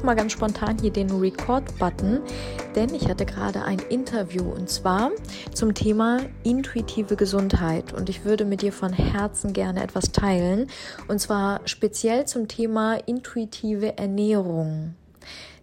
[0.00, 2.22] Drücke mal ganz spontan hier den Record-Button,
[2.74, 5.10] denn ich hatte gerade ein Interview und zwar
[5.52, 10.68] zum Thema intuitive Gesundheit und ich würde mit dir von Herzen gerne etwas teilen
[11.08, 14.94] und zwar speziell zum Thema intuitive Ernährung.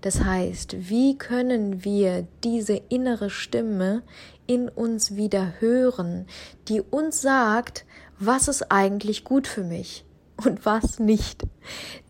[0.01, 4.03] Das heißt, wie können wir diese innere Stimme
[4.45, 6.27] in uns wieder hören,
[6.67, 7.85] die uns sagt,
[8.19, 10.05] was ist eigentlich gut für mich?
[10.45, 11.44] und was nicht.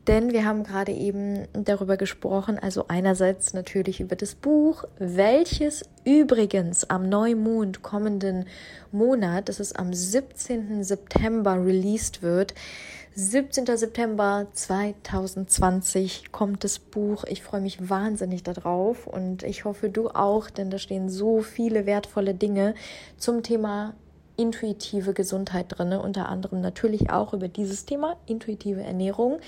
[0.07, 6.89] Denn wir haben gerade eben darüber gesprochen, also einerseits natürlich über das Buch, welches übrigens
[6.89, 8.45] am Neumond kommenden
[8.93, 10.81] Monat, das ist am 17.
[10.85, 12.53] September released wird.
[13.15, 13.65] 17.
[13.75, 17.25] September 2020 kommt das Buch.
[17.25, 21.85] Ich freue mich wahnsinnig darauf und ich hoffe du auch, denn da stehen so viele
[21.85, 22.75] wertvolle Dinge
[23.17, 23.93] zum Thema
[24.37, 29.39] intuitive Gesundheit drin, unter anderem natürlich auch über dieses Thema intuitive Ernährung.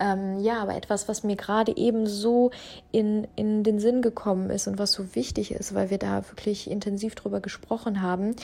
[0.00, 2.50] Ähm, ja, aber etwas, was mir gerade eben so
[2.90, 6.70] in, in den Sinn gekommen ist und was so wichtig ist, weil wir da wirklich
[6.70, 8.34] intensiv drüber gesprochen haben,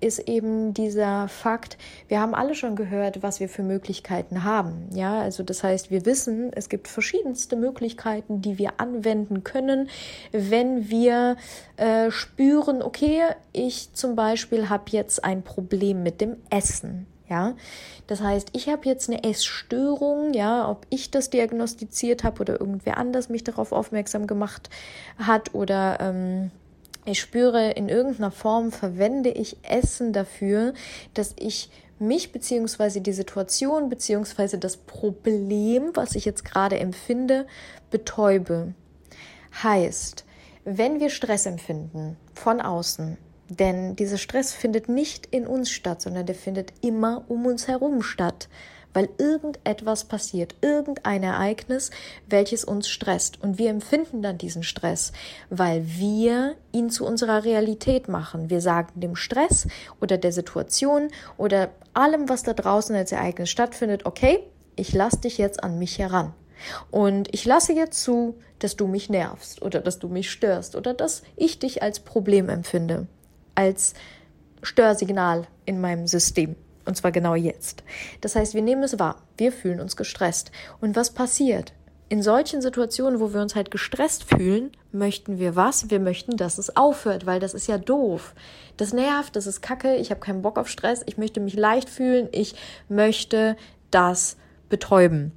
[0.00, 4.88] ist eben dieser Fakt, wir haben alle schon gehört, was wir für Möglichkeiten haben.
[4.92, 9.88] Ja, also das heißt, wir wissen, es gibt verschiedenste Möglichkeiten, die wir anwenden können,
[10.32, 11.36] wenn wir
[11.76, 17.06] äh, spüren, okay, ich zum Beispiel habe jetzt ein Problem mit dem Essen.
[17.34, 17.56] Ja,
[18.06, 22.96] das heißt, ich habe jetzt eine Essstörung, ja, ob ich das diagnostiziert habe oder irgendwer
[22.96, 24.70] anders mich darauf aufmerksam gemacht
[25.18, 26.52] hat oder ähm,
[27.04, 30.74] ich spüre, in irgendeiner Form verwende ich Essen dafür,
[31.14, 37.48] dass ich mich beziehungsweise die Situation beziehungsweise das Problem, was ich jetzt gerade empfinde,
[37.90, 38.74] betäube.
[39.60, 40.24] Heißt,
[40.64, 43.18] wenn wir Stress empfinden von außen,
[43.56, 48.02] denn dieser Stress findet nicht in uns statt, sondern der findet immer um uns herum
[48.02, 48.48] statt,
[48.94, 51.90] weil irgendetwas passiert, irgendein Ereignis,
[52.28, 53.42] welches uns stresst.
[53.42, 55.12] Und wir empfinden dann diesen Stress,
[55.50, 58.48] weil wir ihn zu unserer Realität machen.
[58.50, 59.66] Wir sagen dem Stress
[60.00, 64.38] oder der Situation oder allem, was da draußen als Ereignis stattfindet, okay,
[64.76, 66.32] ich lasse dich jetzt an mich heran.
[66.90, 70.94] Und ich lasse jetzt zu, dass du mich nervst oder dass du mich störst oder
[70.94, 73.08] dass ich dich als Problem empfinde
[73.54, 73.94] als
[74.62, 76.56] Störsignal in meinem System.
[76.84, 77.82] Und zwar genau jetzt.
[78.20, 79.22] Das heißt, wir nehmen es wahr.
[79.36, 80.50] Wir fühlen uns gestresst.
[80.80, 81.72] Und was passiert?
[82.10, 85.90] In solchen Situationen, wo wir uns halt gestresst fühlen, möchten wir was?
[85.90, 88.34] Wir möchten, dass es aufhört, weil das ist ja doof.
[88.76, 91.88] Das nervt, das ist kacke, ich habe keinen Bock auf Stress, ich möchte mich leicht
[91.88, 92.54] fühlen, ich
[92.88, 93.56] möchte
[93.90, 94.36] das
[94.68, 95.32] betäuben.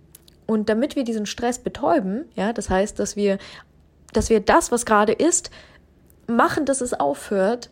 [0.45, 3.37] Und damit wir diesen Stress betäuben, ja, das heißt, dass wir,
[4.13, 5.51] dass wir das, was gerade ist,
[6.27, 7.69] machen, dass es aufhört,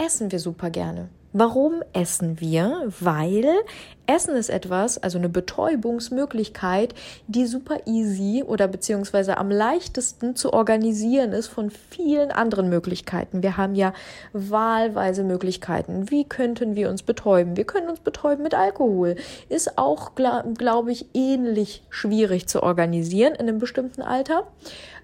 [0.00, 1.08] essen wir super gerne.
[1.32, 2.90] Warum essen wir?
[2.98, 3.46] Weil
[4.06, 6.92] Essen ist etwas, also eine Betäubungsmöglichkeit,
[7.28, 13.44] die super easy oder beziehungsweise am leichtesten zu organisieren ist von vielen anderen Möglichkeiten.
[13.44, 13.92] Wir haben ja
[14.32, 16.10] wahlweise Möglichkeiten.
[16.10, 17.56] Wie könnten wir uns betäuben?
[17.56, 19.14] Wir können uns betäuben mit Alkohol.
[19.48, 24.48] Ist auch, glaube ich, ähnlich schwierig zu organisieren in einem bestimmten Alter.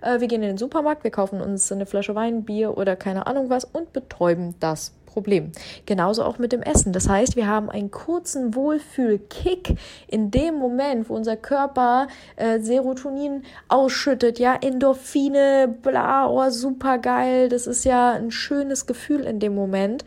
[0.00, 3.28] Äh, wir gehen in den Supermarkt, wir kaufen uns eine Flasche Wein, Bier oder keine
[3.28, 5.50] Ahnung was und betäuben das Problem.
[5.86, 6.92] Genauso auch mit dem Essen.
[6.92, 9.78] Das heißt, wir haben einen kurzen Wohlfühlkick
[10.08, 17.48] in dem Moment, wo unser Körper äh, Serotonin ausschüttet, ja, Endorphine, bla, oh, super geil.
[17.48, 20.04] Das ist ja ein schönes Gefühl in dem Moment.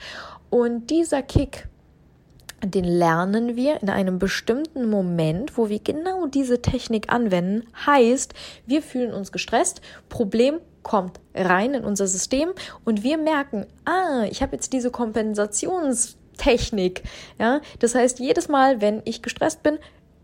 [0.52, 1.68] Und dieser Kick,
[2.64, 7.66] den lernen wir in einem bestimmten Moment, wo wir genau diese Technik anwenden.
[7.88, 8.36] Heißt,
[8.68, 10.60] wir fühlen uns gestresst, Problem
[10.90, 12.50] kommt rein in unser System
[12.84, 17.04] und wir merken, ah, ich habe jetzt diese Kompensationstechnik.
[17.38, 19.78] Ja, das heißt, jedes Mal, wenn ich gestresst bin,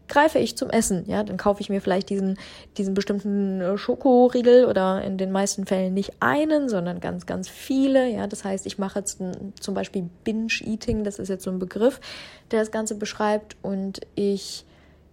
[0.07, 1.03] greife ich zum Essen.
[1.05, 2.39] Ja, dann kaufe ich mir vielleicht diesen,
[2.77, 8.09] diesen bestimmten äh, Schokoriegel oder in den meisten Fällen nicht einen, sondern ganz, ganz viele.
[8.09, 9.19] Ja, das heißt, ich mache jetzt
[9.59, 12.01] zum Beispiel Binge-Eating, das ist jetzt so ein Begriff,
[12.49, 14.65] der das Ganze beschreibt und ich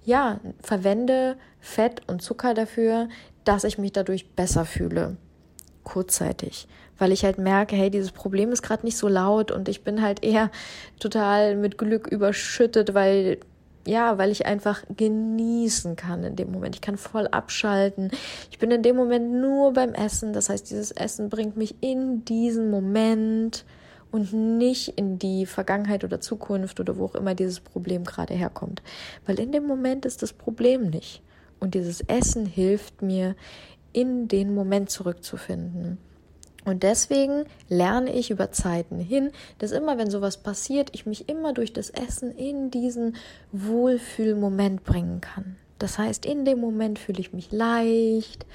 [0.07, 3.11] ja, verwende Fett und Zucker dafür,
[3.45, 5.19] dass ich mich dadurch besser fühle
[5.85, 6.69] kurzzeitig,
[6.99, 10.03] weil ich halt merke, hey, dieses Problem ist gerade nicht so laut und ich bin
[10.03, 10.51] halt eher
[11.01, 13.39] total mit Glück überschüttet, weil
[13.87, 16.77] ja, weil ich einfach genießen kann in dem Moment.
[16.77, 18.11] Ich kann voll abschalten.
[18.51, 20.33] Ich bin in dem Moment nur beim Essen.
[20.33, 23.65] Das heißt, dieses Essen bringt mich in diesen Moment
[24.13, 28.83] und nicht in die Vergangenheit oder Zukunft oder wo auch immer dieses Problem gerade herkommt.
[29.27, 31.23] Weil in dem Moment ist das Problem nicht.
[31.59, 33.35] Und dieses Essen hilft mir,
[33.93, 35.99] in den Moment zurückzufinden.
[36.65, 41.53] Und deswegen lerne ich über Zeiten hin, dass immer, wenn sowas passiert, ich mich immer
[41.53, 43.17] durch das Essen in diesen
[43.51, 45.57] Wohlfühlmoment bringen kann.
[45.81, 48.47] Das heißt, in dem Moment fühle ich mich leicht,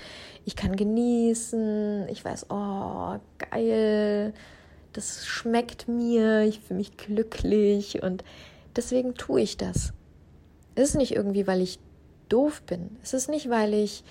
[0.45, 4.33] ich kann genießen, ich weiß, oh, geil,
[4.93, 8.23] das schmeckt mir, ich fühle mich glücklich und
[8.77, 9.91] deswegen tue ich das.
[10.75, 11.79] Es ist nicht irgendwie, weil ich
[12.29, 12.95] doof bin.
[13.03, 14.05] Es ist nicht, weil ich,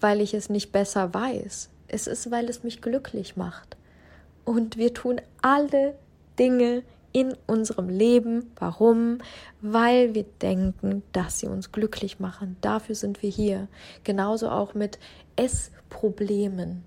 [0.00, 1.70] weil ich es nicht besser weiß.
[1.88, 3.76] Es ist, weil es mich glücklich macht.
[4.44, 5.94] Und wir tun alle
[6.38, 6.82] Dinge
[7.12, 8.52] in unserem Leben.
[8.56, 9.18] Warum?
[9.60, 12.56] Weil wir denken, dass sie uns glücklich machen.
[12.60, 13.68] Dafür sind wir hier.
[14.04, 14.98] Genauso auch mit
[15.36, 16.84] Essproblemen.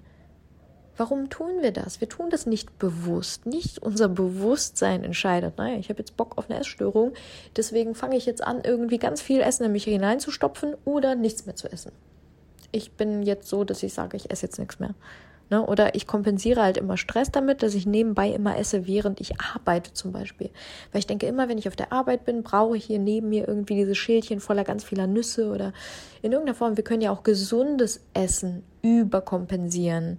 [1.00, 2.02] Warum tun wir das?
[2.02, 3.46] Wir tun das nicht bewusst.
[3.46, 7.14] Nicht unser Bewusstsein entscheidet, naja, ich habe jetzt Bock auf eine Essstörung,
[7.56, 11.56] deswegen fange ich jetzt an, irgendwie ganz viel Essen in mich hineinzustopfen oder nichts mehr
[11.56, 11.94] zu essen.
[12.72, 14.94] Ich bin jetzt so, dass ich sage, ich esse jetzt nichts mehr.
[15.50, 15.66] Ne?
[15.66, 19.94] Oder ich kompensiere halt immer Stress damit, dass ich nebenbei immer esse, während ich arbeite
[19.94, 20.50] zum Beispiel.
[20.92, 23.48] Weil ich denke immer, wenn ich auf der Arbeit bin, brauche ich hier neben mir
[23.48, 25.74] irgendwie dieses Schälchen voller ganz vieler Nüsse oder
[26.22, 26.78] in irgendeiner Form.
[26.78, 30.18] Wir können ja auch gesundes Essen überkompensieren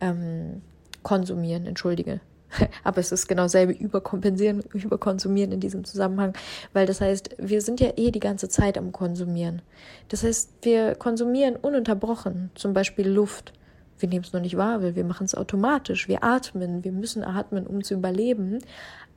[0.00, 0.62] ähm,
[1.02, 2.20] konsumieren, entschuldige.
[2.84, 6.34] Aber es ist genau dasselbe, überkompensieren, überkonsumieren in diesem Zusammenhang,
[6.72, 9.62] weil das heißt, wir sind ja eh die ganze Zeit am Konsumieren.
[10.08, 13.52] Das heißt, wir konsumieren ununterbrochen, zum Beispiel Luft.
[13.98, 16.08] Wir nehmen es nur nicht wahr, weil wir machen es automatisch.
[16.08, 18.60] Wir atmen, wir müssen atmen, um zu überleben.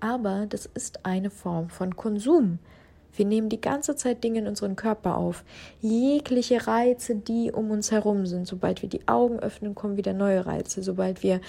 [0.01, 2.59] Aber das ist eine Form von Konsum.
[3.15, 5.43] Wir nehmen die ganze Zeit Dinge in unseren Körper auf.
[5.81, 8.47] Jegliche Reize, die um uns herum sind.
[8.47, 10.83] Sobald wir die Augen öffnen, kommen wieder neue Reize.
[10.83, 11.39] Sobald wir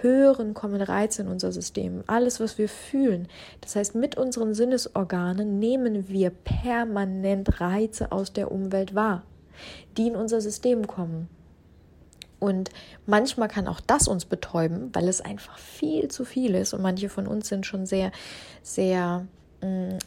[0.00, 2.04] hören, kommen Reize in unser System.
[2.06, 3.28] Alles, was wir fühlen.
[3.60, 9.22] Das heißt, mit unseren Sinnesorganen nehmen wir permanent Reize aus der Umwelt wahr,
[9.96, 11.28] die in unser System kommen.
[12.44, 12.68] Und
[13.06, 16.74] manchmal kann auch das uns betäuben, weil es einfach viel zu viel ist.
[16.74, 18.12] Und manche von uns sind schon sehr,
[18.62, 19.26] sehr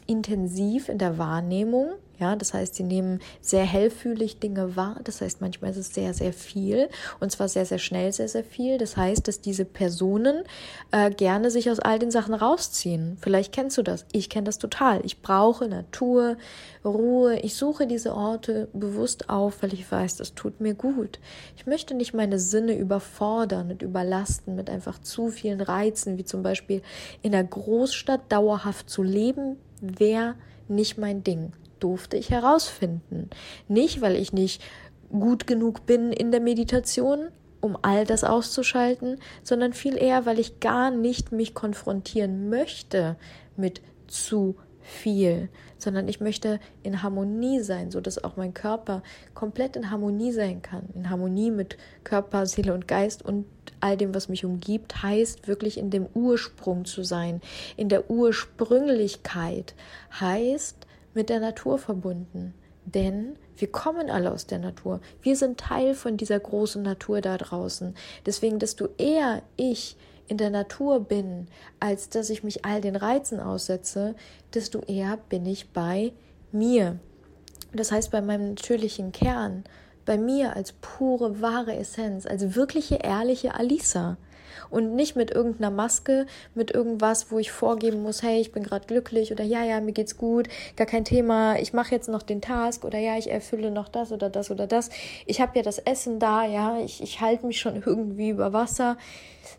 [0.06, 1.92] intensiv in der Wahrnehmung.
[2.20, 4.96] Ja, das heißt, sie nehmen sehr hellfühlig Dinge wahr.
[5.04, 6.88] Das heißt, manchmal ist es sehr, sehr viel
[7.20, 8.76] und zwar sehr, sehr schnell, sehr, sehr viel.
[8.76, 10.42] Das heißt, dass diese Personen
[10.90, 13.18] äh, gerne sich aus all den Sachen rausziehen.
[13.20, 14.04] Vielleicht kennst du das.
[14.10, 15.04] Ich kenne das total.
[15.04, 16.36] Ich brauche Natur,
[16.84, 17.38] Ruhe.
[17.38, 21.20] Ich suche diese Orte bewusst auf, weil ich weiß, das tut mir gut.
[21.56, 26.42] Ich möchte nicht meine Sinne überfordern und überlasten mit einfach zu vielen Reizen, wie zum
[26.42, 26.82] Beispiel
[27.22, 30.34] in der Großstadt dauerhaft zu leben, wäre
[30.66, 33.30] nicht mein Ding durfte ich herausfinden.
[33.68, 34.62] Nicht, weil ich nicht
[35.10, 37.28] gut genug bin in der Meditation,
[37.60, 43.16] um all das auszuschalten, sondern viel eher, weil ich gar nicht mich konfrontieren möchte
[43.56, 49.02] mit zu viel, sondern ich möchte in Harmonie sein, so dass auch mein Körper
[49.34, 53.44] komplett in Harmonie sein kann, in Harmonie mit Körper, Seele und Geist und
[53.80, 57.40] all dem, was mich umgibt, heißt wirklich in dem Ursprung zu sein,
[57.76, 59.74] in der Ursprünglichkeit,
[60.18, 62.54] heißt mit der Natur verbunden.
[62.84, 65.00] Denn wir kommen alle aus der Natur.
[65.20, 67.94] Wir sind Teil von dieser großen Natur da draußen.
[68.24, 69.96] Deswegen, desto eher ich
[70.26, 71.48] in der Natur bin,
[71.80, 74.14] als dass ich mich all den Reizen aussetze,
[74.54, 76.12] desto eher bin ich bei
[76.52, 76.98] mir.
[77.72, 79.64] Das heißt, bei meinem natürlichen Kern,
[80.06, 84.16] bei mir als pure, wahre Essenz, als wirkliche, ehrliche Alisa
[84.70, 88.86] und nicht mit irgendeiner Maske, mit irgendwas, wo ich vorgeben muss, hey, ich bin gerade
[88.86, 92.40] glücklich oder ja, ja, mir geht's gut, gar kein Thema, ich mache jetzt noch den
[92.40, 94.90] Task oder ja, ich erfülle noch das oder das oder das.
[95.26, 98.96] Ich habe ja das Essen da, ja, ich, ich halte mich schon irgendwie über Wasser.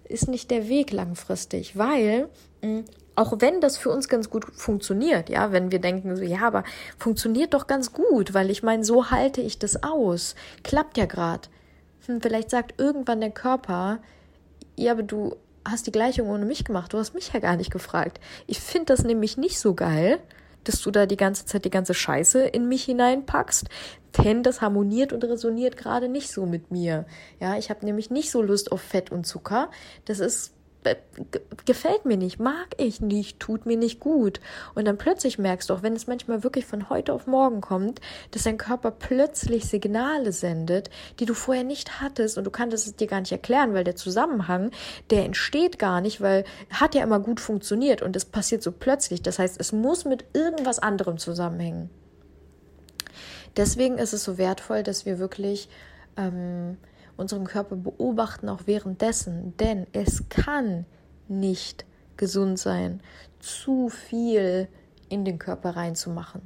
[0.08, 2.30] Ist nicht der Weg langfristig, weil
[2.62, 2.86] mh, hm,
[3.20, 6.64] auch wenn das für uns ganz gut funktioniert, ja, wenn wir denken so, ja, aber
[6.98, 10.36] funktioniert doch ganz gut, weil ich meine, so halte ich das aus.
[10.64, 11.50] Klappt ja gerade.
[12.06, 14.00] Hm, vielleicht sagt irgendwann der Körper,
[14.80, 16.94] ja, aber du hast die Gleichung ohne mich gemacht.
[16.94, 18.20] Du hast mich ja gar nicht gefragt.
[18.48, 20.20] Ich finde das nämlich nicht so geil,
[20.64, 23.68] dass du da die ganze Zeit die ganze Scheiße in mich hineinpackst,
[24.24, 27.06] denn das harmoniert und resoniert gerade nicht so mit mir.
[27.40, 29.70] Ja, ich habe nämlich nicht so Lust auf Fett und Zucker.
[30.06, 30.54] Das ist
[31.66, 34.40] gefällt mir nicht, mag ich nicht, tut mir nicht gut.
[34.76, 38.00] Und dann plötzlich merkst du auch, wenn es manchmal wirklich von heute auf morgen kommt,
[38.32, 42.96] dass dein Körper plötzlich Signale sendet, die du vorher nicht hattest und du kannst es
[42.96, 44.72] dir gar nicht erklären, weil der Zusammenhang,
[45.10, 49.22] der entsteht gar nicht, weil hat ja immer gut funktioniert und es passiert so plötzlich.
[49.22, 51.90] Das heißt, es muss mit irgendwas anderem zusammenhängen.
[53.58, 55.68] Deswegen ist es so wertvoll, dass wir wirklich
[56.16, 56.78] ähm,
[57.20, 60.86] unseren Körper beobachten, auch währenddessen, denn es kann
[61.28, 61.86] nicht
[62.18, 63.02] gesund sein,
[63.40, 64.68] zu viel
[65.10, 66.42] in den Körper reinzumachen.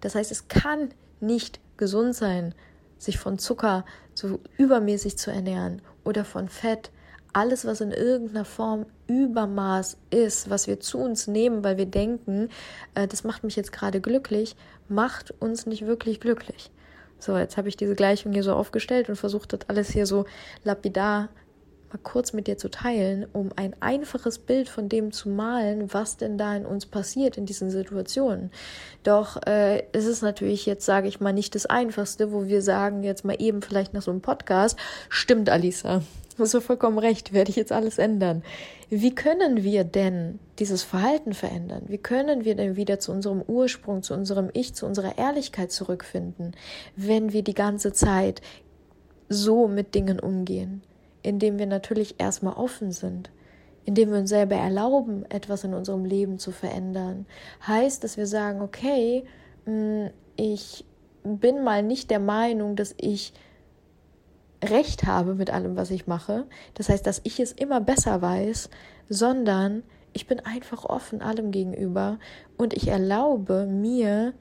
[0.00, 2.54] Das heißt, es kann nicht gesund sein,
[2.98, 6.90] sich von Zucker so übermäßig zu ernähren oder von Fett.
[7.32, 12.48] Alles, was in irgendeiner Form Übermaß ist, was wir zu uns nehmen, weil wir denken,
[12.94, 14.56] äh, das macht mich jetzt gerade glücklich,
[14.88, 16.70] macht uns nicht wirklich glücklich
[17.18, 20.24] So, jetzt habe ich diese Gleichung hier so aufgestellt und versucht, das alles hier so
[20.64, 21.28] lapidar
[21.90, 26.16] mal kurz mit dir zu teilen, um ein einfaches Bild von dem zu malen, was
[26.16, 28.50] denn da in uns passiert in diesen Situationen.
[29.02, 33.02] Doch äh, es ist natürlich jetzt, sage ich mal, nicht das Einfachste, wo wir sagen,
[33.02, 36.02] jetzt mal eben vielleicht nach so einem Podcast, stimmt, Alisa,
[36.38, 38.42] hast du vollkommen recht, werde ich jetzt alles ändern.
[38.90, 41.82] Wie können wir denn dieses Verhalten verändern?
[41.88, 46.56] Wie können wir denn wieder zu unserem Ursprung, zu unserem Ich, zu unserer Ehrlichkeit zurückfinden,
[46.96, 48.40] wenn wir die ganze Zeit
[49.28, 50.82] so mit Dingen umgehen?
[51.22, 53.30] indem wir natürlich erstmal offen sind,
[53.84, 57.26] indem wir uns selber erlauben, etwas in unserem Leben zu verändern.
[57.66, 59.24] Heißt, dass wir sagen, okay,
[59.66, 60.84] mm, ich
[61.24, 63.32] bin mal nicht der Meinung, dass ich
[64.64, 66.46] Recht habe mit allem, was ich mache.
[66.74, 68.70] Das heißt, dass ich es immer besser weiß,
[69.08, 72.18] sondern ich bin einfach offen allem gegenüber
[72.56, 74.34] und ich erlaube mir,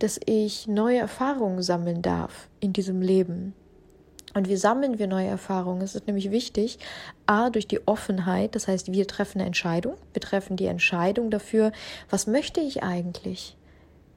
[0.00, 3.54] dass ich neue Erfahrungen sammeln darf in diesem Leben.
[4.34, 5.82] Und wie sammeln wir neue Erfahrungen?
[5.82, 6.78] Es ist nämlich wichtig,
[7.26, 11.72] a, durch die Offenheit, das heißt, wir treffen eine Entscheidung, wir treffen die Entscheidung dafür,
[12.08, 13.56] was möchte ich eigentlich?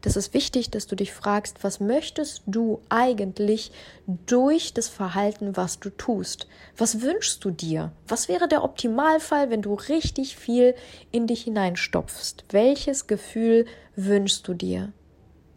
[0.04, 3.72] Das ist wichtig, dass du dich fragst, was möchtest du eigentlich
[4.06, 6.48] durch das Verhalten, was du tust?
[6.78, 7.94] Was wünschst du dir?
[8.10, 10.76] Was wäre der Optimalfall, wenn du richtig viel
[11.12, 12.44] in dich hineinstopfst?
[12.50, 14.92] Welches Gefühl wünschst du dir?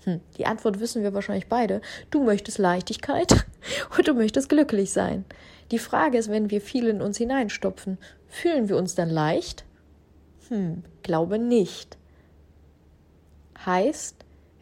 [0.04, 1.80] Hm, die Antwort wissen wir wahrscheinlich beide.
[2.12, 3.46] Du möchtest Leichtigkeit
[3.98, 5.24] und du möchtest glücklich sein.
[5.72, 7.98] Die Frage ist, wenn wir viel in uns hineinstopfen,
[8.28, 9.64] fühlen wir uns dann leicht?
[10.50, 11.98] Hm, glaube nicht.
[13.64, 14.15] Heißt,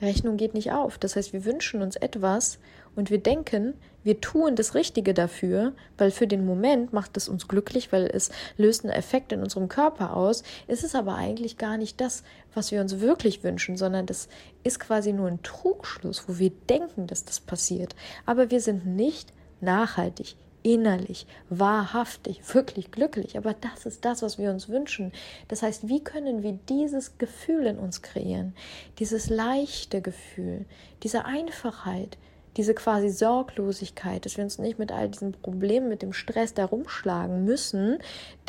[0.04, 0.98] Rechnung geht nicht auf.
[0.98, 2.58] Das heißt, wir wünschen uns etwas
[2.94, 7.48] und wir denken, wir tun das Richtige dafür, weil für den Moment macht es uns
[7.48, 10.42] glücklich, weil es löst einen Effekt in unserem Körper aus.
[10.68, 12.22] Es ist aber eigentlich gar nicht das,
[12.54, 14.28] was wir uns wirklich wünschen, sondern das
[14.62, 17.96] ist quasi nur ein Trugschluss, wo wir denken, dass das passiert.
[18.26, 23.36] Aber wir sind nicht nachhaltig, innerlich, wahrhaftig, wirklich glücklich.
[23.36, 25.12] Aber das ist das, was wir uns wünschen.
[25.46, 28.54] Das heißt, wie können wir dieses Gefühl in uns kreieren?
[28.98, 30.64] Dieses leichte Gefühl,
[31.02, 32.16] diese Einfachheit,
[32.56, 36.64] diese quasi Sorglosigkeit, dass wir uns nicht mit all diesen Problemen, mit dem Stress da
[36.64, 37.98] rumschlagen müssen,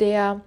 [0.00, 0.40] der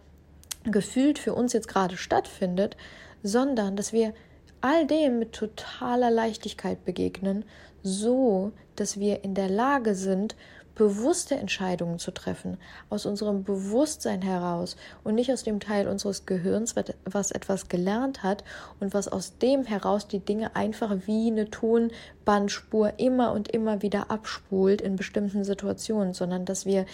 [0.63, 2.77] gefühlt für uns jetzt gerade stattfindet,
[3.21, 4.13] sondern dass wir
[4.61, 7.45] all dem mit totaler Leichtigkeit begegnen,
[7.83, 10.35] so dass wir in der Lage sind,
[10.79, 12.57] bewusste Entscheidungen zu treffen,
[12.89, 18.45] aus unserem Bewusstsein heraus und nicht aus dem Teil unseres Gehirns, was etwas gelernt hat
[18.79, 24.09] und was aus dem heraus die Dinge einfach wie eine Tonbandspur immer und immer wieder
[24.09, 26.85] abspult in bestimmten Situationen, sondern dass wir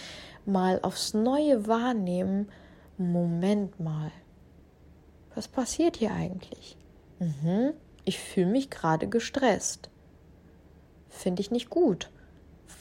[0.44, 2.48] mal aufs Neue wahrnehmen,
[2.98, 4.10] Moment mal,
[5.36, 6.76] was passiert hier eigentlich?
[7.20, 7.72] Mhm,
[8.04, 9.90] ich fühle mich gerade gestresst.
[11.08, 12.10] Finde ich nicht gut.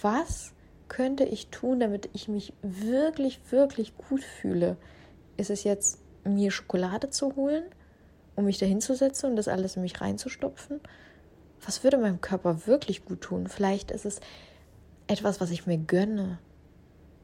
[0.01, 0.54] Was
[0.87, 4.77] könnte ich tun, damit ich mich wirklich, wirklich gut fühle?
[5.37, 7.63] Ist es jetzt, mir Schokolade zu holen,
[8.35, 10.79] um mich dahin zu setzen und das alles in mich reinzustopfen?
[11.63, 13.47] Was würde meinem Körper wirklich gut tun?
[13.47, 14.19] Vielleicht ist es
[15.07, 16.39] etwas, was ich mir gönne,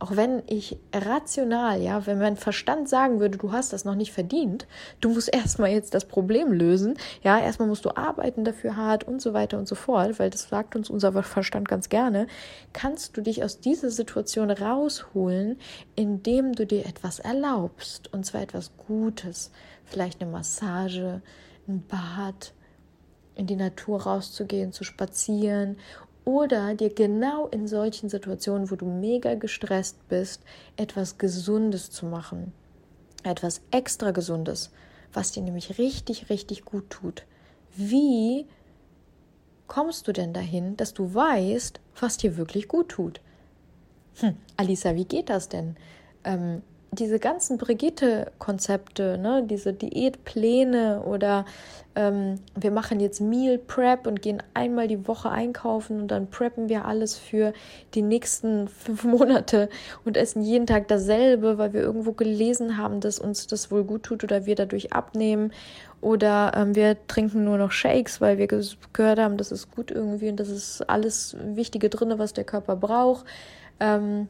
[0.02, 4.12] auch wenn ich rational, ja, wenn mein Verstand sagen würde, du hast das noch nicht
[4.12, 4.66] verdient,
[5.00, 9.22] du musst erstmal jetzt das Problem lösen, ja, erstmal musst du arbeiten dafür hart und
[9.22, 12.26] so weiter und so fort, weil das sagt uns unser Verstand ganz gerne,
[12.74, 15.60] kannst du dich aus dieser Situation rausholen,
[15.96, 19.52] indem du dir etwas erlaubst, und zwar etwas Gutes,
[19.86, 21.22] vielleicht eine Massage,
[21.68, 22.54] ein Bad,
[23.36, 25.78] in die Natur rauszugehen, zu spazieren
[26.26, 30.44] oder dir genau in solchen Situationen, wo du mega gestresst bist,
[30.78, 32.54] etwas Gesundes zu machen.
[33.24, 34.72] Etwas extra Gesundes,
[35.14, 37.26] was dir nämlich richtig, richtig gut tut.
[37.76, 38.46] Wie
[39.68, 43.22] kommst du denn dahin, dass du weißt, was dir wirklich gut tut?
[44.16, 45.78] Hm, Alisa, wie geht das denn?
[46.24, 46.62] Ähm,
[46.94, 51.46] diese ganzen Brigitte-Konzepte, ne, diese Diätpläne oder
[51.96, 56.68] ähm, wir machen jetzt Meal Prep und gehen einmal die Woche einkaufen und dann preppen
[56.68, 57.54] wir alles für
[57.94, 59.70] die nächsten fünf Monate
[60.04, 64.04] und essen jeden Tag dasselbe, weil wir irgendwo gelesen haben, dass uns das wohl gut
[64.04, 65.54] tut oder wir dadurch abnehmen
[66.02, 70.28] oder ähm, wir trinken nur noch Shakes, weil wir gehört haben, das ist gut irgendwie
[70.28, 73.26] und das ist alles Wichtige drin, was der Körper braucht.
[73.80, 74.28] Ähm,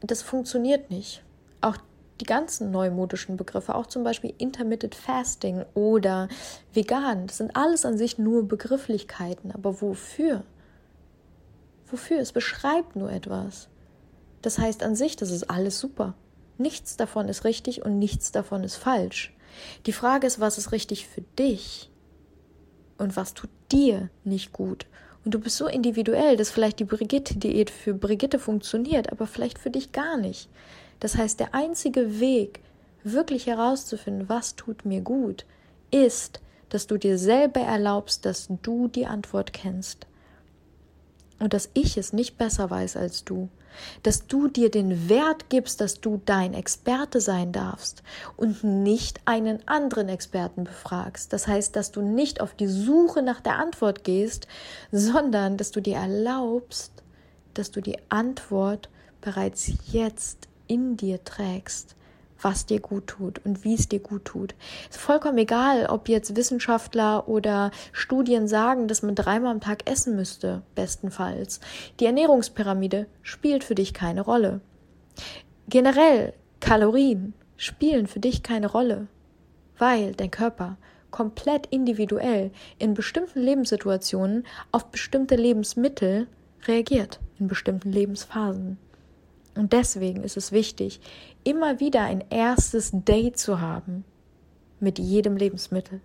[0.00, 1.22] das funktioniert nicht
[1.60, 1.76] auch
[2.20, 6.28] die ganzen neumodischen Begriffe, auch zum Beispiel Intermittent Fasting oder
[6.72, 9.52] vegan, das sind alles an sich nur Begrifflichkeiten.
[9.52, 10.44] Aber wofür?
[11.86, 12.20] Wofür?
[12.20, 13.68] Es beschreibt nur etwas.
[14.42, 16.14] Das heißt an sich, das ist alles super.
[16.58, 19.34] Nichts davon ist richtig und nichts davon ist falsch.
[19.86, 21.90] Die Frage ist, was ist richtig für dich
[22.98, 24.86] und was tut dir nicht gut
[25.24, 29.70] Und du bist so individuell, dass vielleicht die Brigitte-Diät für Brigitte funktioniert, aber vielleicht für
[29.70, 30.48] dich gar nicht.
[31.00, 32.60] Das heißt, der einzige Weg,
[33.02, 35.46] wirklich herauszufinden, was tut mir gut,
[35.90, 40.06] ist, dass du dir selber erlaubst, dass du die Antwort kennst.
[41.38, 43.48] Und dass ich es nicht besser weiß als du
[44.02, 48.02] dass du dir den Wert gibst, dass du dein Experte sein darfst
[48.36, 51.32] und nicht einen anderen Experten befragst.
[51.32, 54.46] Das heißt, dass du nicht auf die Suche nach der Antwort gehst,
[54.92, 56.92] sondern dass du dir erlaubst,
[57.54, 58.88] dass du die Antwort
[59.20, 61.96] bereits jetzt in dir trägst
[62.42, 64.54] was dir gut tut und wie es dir gut tut.
[64.88, 70.16] Ist vollkommen egal, ob jetzt Wissenschaftler oder Studien sagen, dass man dreimal am Tag essen
[70.16, 71.60] müsste, bestenfalls.
[71.98, 74.60] Die Ernährungspyramide spielt für dich keine Rolle.
[75.68, 79.06] Generell Kalorien spielen für dich keine Rolle,
[79.78, 80.76] weil dein Körper
[81.10, 86.28] komplett individuell in bestimmten Lebenssituationen auf bestimmte Lebensmittel
[86.66, 88.78] reagiert, in bestimmten Lebensphasen.
[89.60, 91.00] Und deswegen ist es wichtig,
[91.44, 94.04] immer wieder ein erstes Date zu haben
[94.80, 96.00] mit jedem Lebensmittel.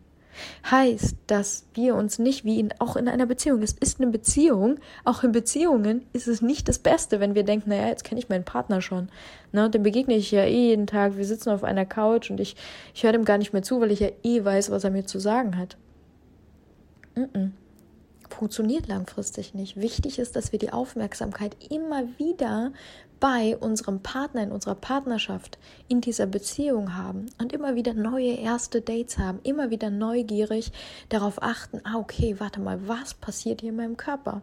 [0.70, 4.78] Heißt, dass wir uns nicht wie in, auch in einer Beziehung, es ist eine Beziehung,
[5.06, 8.28] auch in Beziehungen ist es nicht das Beste, wenn wir denken, naja, jetzt kenne ich
[8.28, 9.08] meinen Partner schon.
[9.54, 12.58] Ne, dem begegne ich ja eh jeden Tag, wir sitzen auf einer Couch und ich,
[12.94, 15.06] ich höre dem gar nicht mehr zu, weil ich ja eh weiß, was er mir
[15.06, 15.78] zu sagen hat.
[17.16, 17.52] Mm -mm
[18.36, 19.78] funktioniert langfristig nicht.
[19.78, 22.72] Wichtig ist, dass wir die Aufmerksamkeit immer wieder
[23.20, 28.82] bei unserem Partner in unserer Partnerschaft in dieser Beziehung haben und immer wieder neue erste
[28.82, 30.72] Dates haben, immer wieder neugierig
[31.10, 34.42] darauf achten, ah okay, warte mal, was passiert hier in meinem Körper?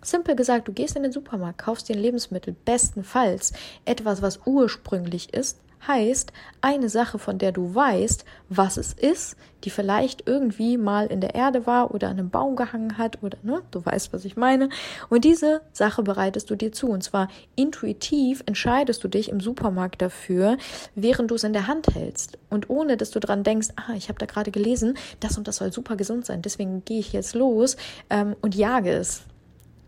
[0.00, 3.52] Simpel gesagt, du gehst in den Supermarkt, kaufst dir ein Lebensmittel, bestenfalls
[3.84, 9.70] etwas, was ursprünglich ist, heißt eine Sache, von der du weißt, was es ist, die
[9.70, 13.62] vielleicht irgendwie mal in der Erde war oder an einem Baum gehangen hat oder ne,
[13.70, 14.68] du weißt, was ich meine.
[15.08, 16.88] Und diese Sache bereitest du dir zu.
[16.88, 20.56] Und zwar intuitiv entscheidest du dich im Supermarkt dafür,
[20.94, 22.38] während du es in der Hand hältst.
[22.50, 25.56] Und ohne dass du dran denkst, ah, ich habe da gerade gelesen, das und das
[25.56, 27.76] soll super gesund sein, deswegen gehe ich jetzt los
[28.10, 29.22] ähm, und jage es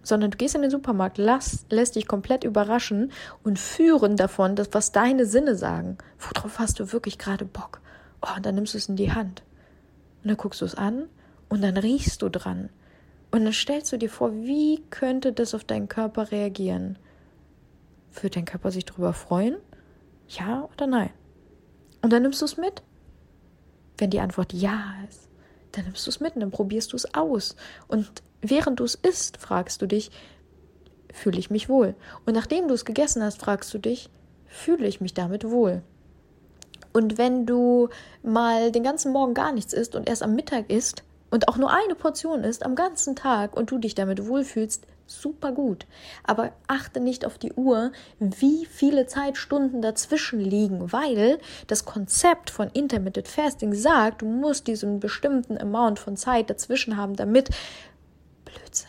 [0.02, 4.68] sondern du gehst in den Supermarkt, lass, lässt dich komplett überraschen und führen davon, das,
[4.72, 5.98] was deine Sinne sagen.
[6.18, 7.80] Worauf hast du wirklich gerade Bock?
[8.22, 9.42] Oh, und dann nimmst du es in die Hand.
[10.22, 11.06] Und dann guckst du es an
[11.48, 12.70] und dann riechst du dran.
[13.30, 16.98] Und dann stellst du dir vor, wie könnte das auf deinen Körper reagieren?
[18.14, 19.56] Würde dein Körper sich darüber freuen?
[20.28, 21.10] Ja oder nein?
[22.02, 22.82] Und dann nimmst du es mit.
[23.98, 25.29] Wenn die Antwort ja ist,
[25.72, 27.56] dann nimmst du es mit und dann probierst du es aus.
[27.88, 30.10] Und während du es isst, fragst du dich,
[31.12, 31.94] fühle ich mich wohl?
[32.26, 34.10] Und nachdem du es gegessen hast, fragst du dich,
[34.46, 35.82] fühle ich mich damit wohl?
[36.92, 37.88] Und wenn du
[38.22, 41.72] mal den ganzen Morgen gar nichts isst und erst am Mittag isst und auch nur
[41.72, 45.86] eine Portion isst am ganzen Tag und du dich damit wohlfühlst, super gut.
[46.24, 52.68] Aber achte nicht auf die Uhr, wie viele Zeitstunden dazwischen liegen, weil das Konzept von
[52.70, 57.50] Intermittent Fasting sagt, du musst diesen bestimmten Amount von Zeit dazwischen haben, damit
[58.44, 58.88] Blödsinn,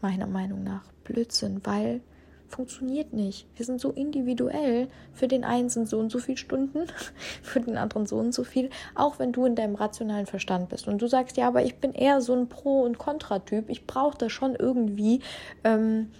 [0.00, 2.00] meiner Meinung nach Blödsinn, weil
[2.48, 3.46] funktioniert nicht.
[3.56, 4.88] Wir sind so individuell.
[5.12, 6.86] Für den einen sind so und so viele Stunden,
[7.42, 8.70] für den anderen so und so viel.
[8.94, 11.92] Auch wenn du in deinem rationalen Verstand bist und du sagst, ja, aber ich bin
[11.92, 13.68] eher so ein Pro- und Kontratyp.
[13.68, 15.20] Ich brauche da schon irgendwie
[15.64, 16.10] ähm,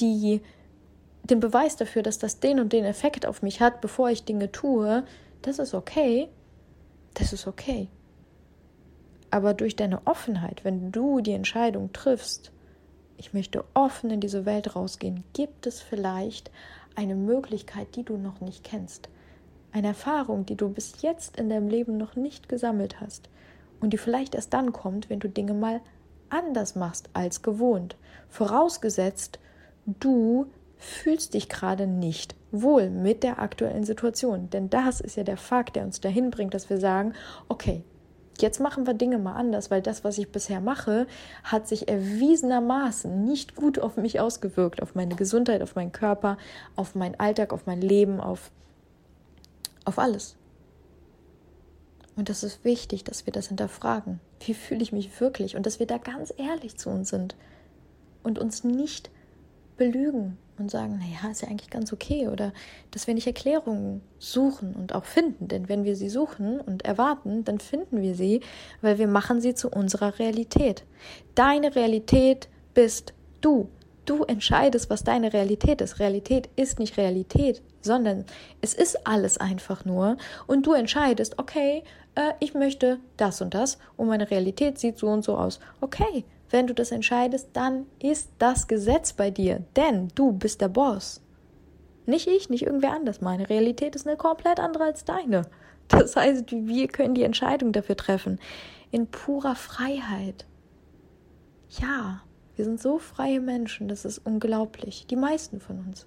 [0.00, 0.40] die,
[1.24, 4.52] den Beweis dafür, dass das den und den Effekt auf mich hat, bevor ich Dinge
[4.52, 5.04] tue.
[5.42, 6.28] Das ist okay.
[7.14, 7.88] Das ist okay.
[9.30, 12.52] Aber durch deine Offenheit, wenn du die Entscheidung triffst,
[13.16, 16.50] ich möchte offen in diese Welt rausgehen, gibt es vielleicht
[16.94, 19.08] eine Möglichkeit, die du noch nicht kennst.
[19.72, 23.28] Eine Erfahrung, die du bis jetzt in deinem Leben noch nicht gesammelt hast
[23.80, 25.80] und die vielleicht erst dann kommt, wenn du Dinge mal
[26.28, 27.96] anders machst als gewohnt.
[28.28, 29.38] Vorausgesetzt,
[29.86, 30.46] du
[30.76, 34.50] fühlst dich gerade nicht wohl mit der aktuellen Situation.
[34.50, 37.14] Denn das ist ja der Fakt, der uns dahin bringt, dass wir sagen,
[37.48, 37.82] okay,
[38.40, 41.06] jetzt machen wir Dinge mal anders, weil das, was ich bisher mache,
[41.42, 46.38] hat sich erwiesenermaßen nicht gut auf mich ausgewirkt, auf meine Gesundheit, auf meinen Körper,
[46.76, 48.50] auf meinen Alltag, auf mein Leben, auf,
[49.84, 50.36] auf alles.
[52.16, 54.20] Und das ist wichtig, dass wir das hinterfragen.
[54.40, 55.56] Wie fühle ich mich wirklich?
[55.56, 57.34] Und dass wir da ganz ehrlich zu uns sind
[58.22, 59.10] und uns nicht
[59.76, 62.28] belügen und sagen, naja, ist ja eigentlich ganz okay.
[62.28, 62.52] Oder
[62.90, 65.48] dass wir nicht Erklärungen suchen und auch finden.
[65.48, 68.40] Denn wenn wir sie suchen und erwarten, dann finden wir sie,
[68.80, 70.84] weil wir machen sie zu unserer Realität.
[71.34, 73.68] Deine Realität bist du.
[74.06, 75.98] Du entscheidest, was deine Realität ist.
[75.98, 78.26] Realität ist nicht Realität, sondern
[78.60, 80.18] es ist alles einfach nur.
[80.46, 85.08] Und du entscheidest, okay, äh, ich möchte das und das und meine Realität sieht so
[85.08, 85.58] und so aus.
[85.80, 90.68] Okay, Wenn du das entscheidest, dann ist das Gesetz bei dir, denn du bist der
[90.68, 91.20] Boss.
[92.06, 93.20] Nicht ich, nicht irgendwer anders.
[93.20, 95.48] Meine Realität ist eine komplett andere als deine.
[95.88, 98.38] Das heißt, wir können die Entscheidung dafür treffen.
[98.92, 100.46] In purer Freiheit.
[101.70, 102.22] Ja,
[102.54, 105.08] wir sind so freie Menschen, das ist unglaublich.
[105.08, 106.06] Die meisten von uns.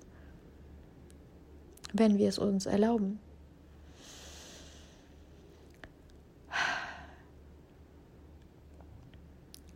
[1.91, 3.19] Wenn wir es uns erlauben.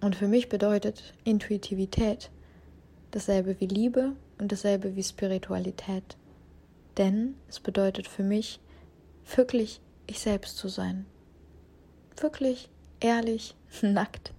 [0.01, 2.31] Und für mich bedeutet Intuitivität
[3.11, 6.17] dasselbe wie Liebe und dasselbe wie Spiritualität.
[6.97, 8.59] Denn es bedeutet für mich,
[9.35, 11.05] wirklich ich selbst zu sein.
[12.17, 14.33] Wirklich, ehrlich, nackt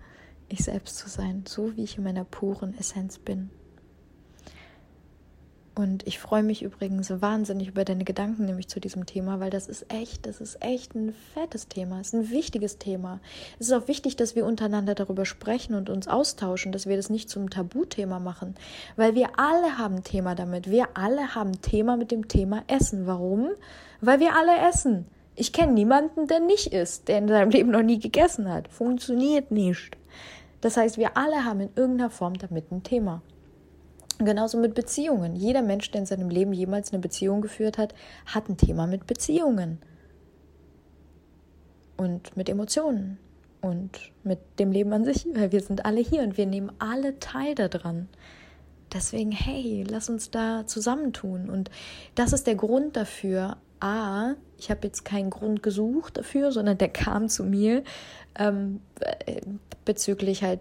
[0.48, 3.50] ich selbst zu sein, so wie ich in meiner puren Essenz bin.
[5.74, 9.68] Und ich freue mich übrigens wahnsinnig über deine Gedanken nämlich zu diesem Thema, weil das
[9.68, 13.20] ist echt, das ist echt ein fettes Thema, es ist ein wichtiges Thema.
[13.58, 17.08] Es ist auch wichtig, dass wir untereinander darüber sprechen und uns austauschen, dass wir das
[17.08, 18.54] nicht zum Tabuthema machen,
[18.96, 20.70] weil wir alle haben Thema damit.
[20.70, 23.06] Wir alle haben Thema mit dem Thema Essen.
[23.06, 23.48] Warum?
[24.02, 25.06] Weil wir alle essen.
[25.36, 28.68] Ich kenne niemanden, der nicht isst, der in seinem Leben noch nie gegessen hat.
[28.68, 29.96] Funktioniert nicht.
[30.60, 33.22] Das heißt, wir alle haben in irgendeiner Form damit ein Thema.
[34.18, 35.36] Genauso mit Beziehungen.
[35.36, 37.94] Jeder Mensch, der in seinem Leben jemals eine Beziehung geführt hat,
[38.26, 39.78] hat ein Thema mit Beziehungen.
[41.96, 43.18] Und mit Emotionen.
[43.60, 45.26] Und mit dem Leben an sich.
[45.32, 48.08] Weil wir sind alle hier und wir nehmen alle teil daran.
[48.92, 51.48] Deswegen, hey, lass uns da zusammentun.
[51.48, 51.70] Und
[52.14, 53.56] das ist der Grund dafür.
[53.80, 57.82] A, ich habe jetzt keinen Grund gesucht dafür, sondern der kam zu mir
[58.36, 59.40] ähm, äh,
[59.84, 60.60] bezüglich halt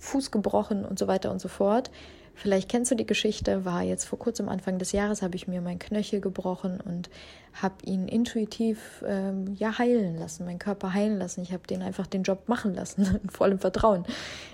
[0.00, 1.90] Fuß gebrochen und so weiter und so fort.
[2.34, 5.60] Vielleicht kennst du die Geschichte, war jetzt vor kurzem Anfang des Jahres, habe ich mir
[5.60, 7.08] meinen Knöchel gebrochen und
[7.54, 11.42] habe ihn intuitiv ähm, ja heilen lassen, meinen Körper heilen lassen.
[11.42, 14.04] Ich habe den einfach den Job machen lassen, in vollem Vertrauen.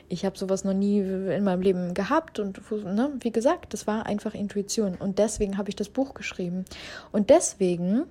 [0.09, 4.05] Ich habe sowas noch nie in meinem Leben gehabt und ne, wie gesagt, das war
[4.07, 6.66] einfach Intuition und deswegen habe ich das Buch geschrieben.
[7.12, 8.05] Und deswegen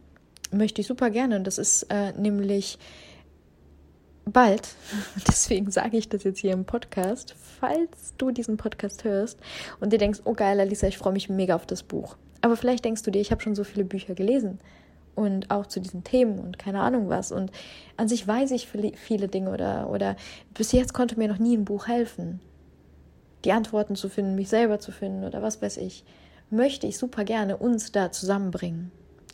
[0.51, 2.79] möchte ich super gerne, das ist äh, nämlich
[4.31, 4.75] bald,
[5.27, 9.39] deswegen sage ich das jetzt hier im Podcast, falls du diesen Podcast hörst
[9.79, 12.17] und dir denkst, oh geil, Alisa, ich freue mich mega auf das Buch.
[12.41, 14.59] Aber vielleicht denkst du dir, ich habe schon so viele Bücher gelesen
[15.15, 17.31] und auch zu diesen Themen und keine Ahnung was.
[17.31, 17.51] Und
[17.97, 20.15] an sich weiß ich viele Dinge oder, oder
[20.53, 22.39] bis jetzt konnte mir noch nie ein Buch helfen,
[23.43, 26.05] die Antworten zu finden, mich selber zu finden oder was weiß ich.
[26.49, 28.91] Möchte ich super gerne uns da zusammenbringen.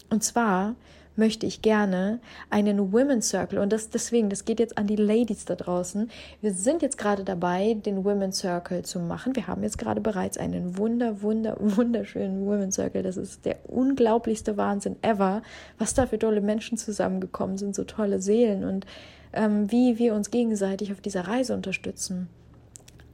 [0.10, 0.76] Und zwar
[1.16, 5.46] möchte ich gerne einen Women's Circle und das deswegen, das geht jetzt an die Ladies
[5.46, 6.10] da draußen.
[6.42, 9.36] Wir sind jetzt gerade dabei, den Women's Circle zu machen.
[9.36, 13.04] Wir haben jetzt gerade bereits einen wunder, wunder, wunderschönen Women's Circle.
[13.04, 15.42] Das ist der unglaublichste Wahnsinn ever,
[15.78, 18.86] was da für tolle Menschen zusammengekommen sind, so tolle Seelen und
[19.34, 22.30] ähm, wie wir uns gegenseitig auf dieser Reise unterstützen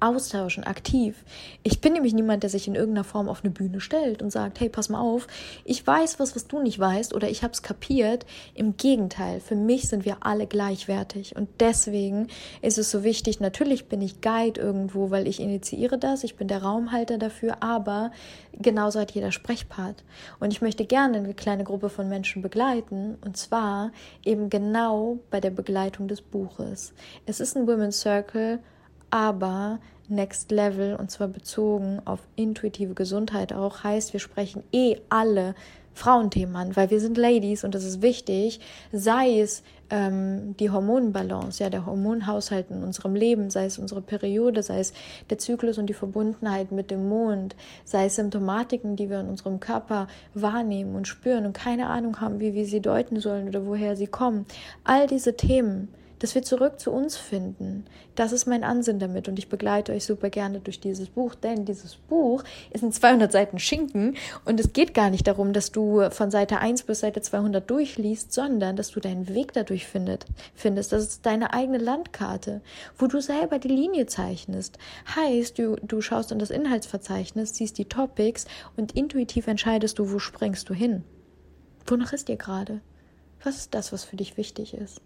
[0.01, 1.23] austauschen, aktiv.
[1.63, 4.59] Ich bin nämlich niemand, der sich in irgendeiner Form auf eine Bühne stellt und sagt,
[4.59, 5.27] hey, pass mal auf,
[5.63, 8.25] ich weiß was, was du nicht weißt oder ich habe es kapiert.
[8.55, 12.27] Im Gegenteil, für mich sind wir alle gleichwertig und deswegen
[12.61, 16.47] ist es so wichtig, natürlich bin ich Guide irgendwo, weil ich initiiere das, ich bin
[16.47, 18.11] der Raumhalter dafür, aber
[18.53, 20.03] genauso hat jeder Sprechpart.
[20.39, 23.91] Und ich möchte gerne eine kleine Gruppe von Menschen begleiten und zwar
[24.25, 26.93] eben genau bei der Begleitung des Buches.
[27.25, 28.59] Es ist ein Women's Circle
[29.11, 35.55] aber Next Level und zwar bezogen auf intuitive Gesundheit auch heißt, wir sprechen eh alle
[35.93, 38.59] Frauenthemen an, weil wir sind Ladies und das ist wichtig,
[38.91, 44.63] sei es ähm, die Hormonbalance, ja, der Hormonhaushalt in unserem Leben, sei es unsere Periode,
[44.63, 44.93] sei es
[45.29, 49.59] der Zyklus und die Verbundenheit mit dem Mond, sei es Symptomatiken, die wir in unserem
[49.59, 53.95] Körper wahrnehmen und spüren und keine Ahnung haben, wie wir sie deuten sollen oder woher
[53.95, 54.45] sie kommen.
[54.85, 55.89] All diese Themen
[56.21, 57.85] dass wir zurück zu uns finden.
[58.13, 61.65] Das ist mein Ansinn damit und ich begleite euch super gerne durch dieses Buch, denn
[61.65, 66.11] dieses Buch ist in 200 Seiten Schinken und es geht gar nicht darum, dass du
[66.11, 70.91] von Seite 1 bis Seite 200 durchliest, sondern dass du deinen Weg dadurch findet, findest.
[70.91, 72.61] Das ist deine eigene Landkarte,
[72.99, 74.77] wo du selber die Linie zeichnest.
[75.15, 78.45] Heißt, du, du schaust in das Inhaltsverzeichnis, siehst die Topics
[78.77, 81.03] und intuitiv entscheidest du, wo springst du hin.
[81.87, 82.81] Wonach ist dir gerade?
[83.43, 85.01] Was ist das, was für dich wichtig ist?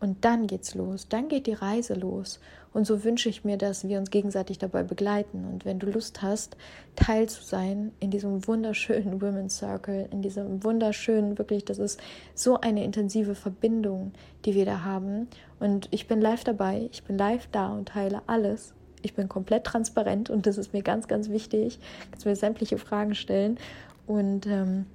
[0.00, 2.40] Und dann geht's los, dann geht die Reise los.
[2.72, 5.44] Und so wünsche ich mir, dass wir uns gegenseitig dabei begleiten.
[5.44, 6.56] Und wenn du Lust hast,
[6.96, 12.00] Teil zu sein in diesem wunderschönen Women's Circle, in diesem wunderschönen, wirklich, das ist
[12.34, 14.12] so eine intensive Verbindung,
[14.44, 15.28] die wir da haben.
[15.58, 18.72] Und ich bin live dabei, ich bin live da und teile alles.
[19.02, 21.78] Ich bin komplett transparent und das ist mir ganz, ganz wichtig.
[22.10, 23.58] Kannst mir sämtliche Fragen stellen.
[24.06, 24.86] Und ähm,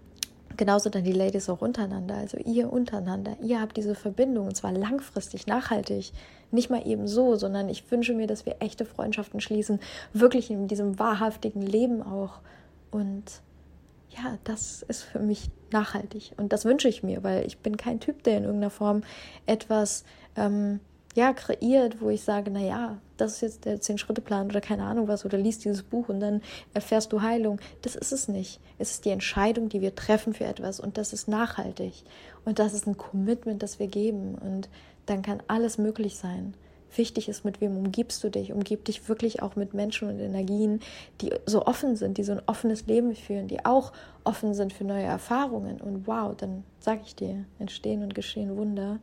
[0.58, 3.36] Genauso dann die Ladies auch untereinander, also ihr untereinander.
[3.42, 6.12] Ihr habt diese Verbindung und zwar langfristig, nachhaltig.
[6.52, 9.80] Nicht mal eben so, sondern ich wünsche mir, dass wir echte Freundschaften schließen,
[10.14, 12.40] wirklich in diesem wahrhaftigen Leben auch.
[12.92, 13.42] Und
[14.10, 16.34] ja, das ist für mich nachhaltig.
[16.38, 19.02] Und das wünsche ich mir, weil ich bin kein Typ, der in irgendeiner Form
[19.46, 20.80] etwas ähm,
[21.16, 25.26] ja, kreiert, wo ich sage, naja, das ist jetzt der Zehn-Schritte-Plan oder keine Ahnung was,
[25.26, 26.42] oder liest dieses Buch und dann
[26.74, 27.60] erfährst du Heilung.
[27.82, 28.60] Das ist es nicht.
[28.78, 32.04] Es ist die Entscheidung, die wir treffen für etwas und das ist nachhaltig.
[32.44, 34.70] Und das ist ein Commitment, das wir geben und
[35.06, 36.54] dann kann alles möglich sein.
[36.98, 38.54] Wichtig ist, mit wem umgibst du dich?
[38.54, 40.80] Umgib dich wirklich auch mit Menschen und Energien,
[41.20, 43.92] die so offen sind, die so ein offenes Leben führen, die auch
[44.24, 45.82] offen sind für neue Erfahrungen.
[45.82, 49.00] Und wow, dann sage ich dir, entstehen und geschehen Wunder.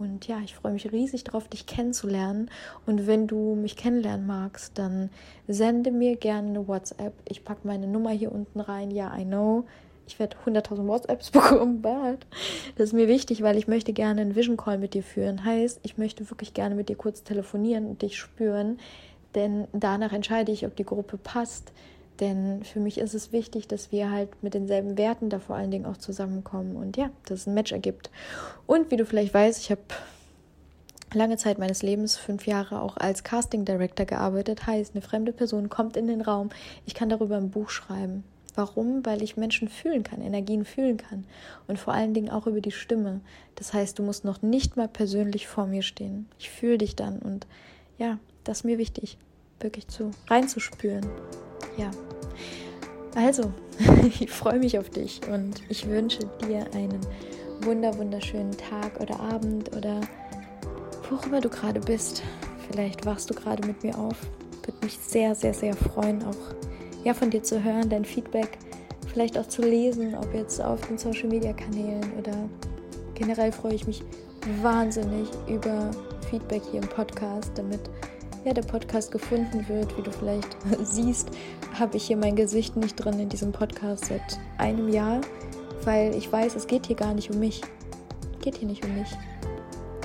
[0.00, 2.50] Und ja, ich freue mich riesig darauf, dich kennenzulernen.
[2.86, 5.10] Und wenn du mich kennenlernen magst, dann
[5.46, 7.12] sende mir gerne eine WhatsApp.
[7.28, 8.90] Ich packe meine Nummer hier unten rein.
[8.90, 9.66] Ja, I know.
[10.06, 12.26] Ich werde 100.000 WhatsApps bekommen bald.
[12.76, 15.44] Das ist mir wichtig, weil ich möchte gerne einen Vision Call mit dir führen.
[15.44, 18.78] Heißt, ich möchte wirklich gerne mit dir kurz telefonieren und dich spüren.
[19.34, 21.72] Denn danach entscheide ich, ob die Gruppe passt.
[22.20, 25.70] Denn für mich ist es wichtig, dass wir halt mit denselben Werten da vor allen
[25.70, 28.10] Dingen auch zusammenkommen und ja, dass es ein Match ergibt.
[28.66, 29.80] Und wie du vielleicht weißt, ich habe
[31.14, 34.66] lange Zeit meines Lebens, fünf Jahre auch als Casting Director gearbeitet.
[34.66, 36.50] Heißt, eine fremde Person kommt in den Raum,
[36.84, 38.22] ich kann darüber ein Buch schreiben.
[38.54, 39.06] Warum?
[39.06, 41.24] Weil ich Menschen fühlen kann, Energien fühlen kann
[41.68, 43.20] und vor allen Dingen auch über die Stimme.
[43.54, 46.28] Das heißt, du musst noch nicht mal persönlich vor mir stehen.
[46.38, 47.46] Ich fühle dich dann und
[47.96, 49.16] ja, das ist mir wichtig,
[49.60, 51.06] wirklich zu reinzuspüren
[51.76, 51.90] ja.
[53.14, 53.52] Also,
[54.20, 57.00] ich freue mich auf dich und ich wünsche dir einen
[57.62, 60.00] wunder wunderschönen Tag oder Abend oder
[61.08, 62.22] wo immer du gerade bist.
[62.70, 64.16] Vielleicht wachst du gerade mit mir auf.
[64.64, 66.36] Würde mich sehr, sehr, sehr freuen, auch
[67.04, 68.58] ja, von dir zu hören, dein Feedback
[69.12, 72.32] vielleicht auch zu lesen, ob jetzt auf den Social Media Kanälen oder
[73.14, 74.02] generell freue ich mich
[74.62, 75.90] wahnsinnig über
[76.30, 77.80] Feedback hier im Podcast, damit
[78.44, 79.96] ja, der Podcast gefunden wird.
[79.96, 81.30] Wie du vielleicht siehst,
[81.78, 85.20] habe ich hier mein Gesicht nicht drin in diesem Podcast seit einem Jahr,
[85.84, 87.60] weil ich weiß, es geht hier gar nicht um mich.
[88.40, 89.10] Geht hier nicht um mich.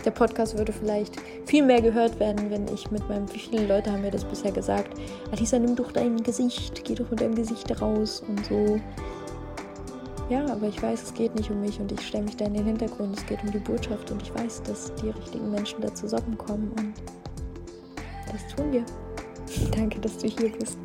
[0.03, 3.91] Der Podcast würde vielleicht viel mehr gehört werden, wenn ich mit meinem, wie viele Leute
[3.91, 4.95] haben mir das bisher gesagt,
[5.31, 8.79] Alisa, nimm doch dein Gesicht, geh doch mit deinem Gesicht raus und so.
[10.29, 12.53] Ja, aber ich weiß, es geht nicht um mich und ich stelle mich da in
[12.53, 13.17] den Hintergrund.
[13.17, 16.93] Es geht um die Botschaft und ich weiß, dass die richtigen Menschen da zusammenkommen und
[18.31, 18.85] das tun wir.
[19.71, 20.77] Danke, dass du hier bist.